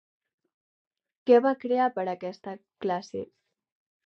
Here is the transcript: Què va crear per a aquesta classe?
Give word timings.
Què 1.29 1.39
va 1.47 1.51
crear 1.65 1.91
per 1.99 2.07
a 2.09 2.17
aquesta 2.17 2.57
classe? 2.87 3.25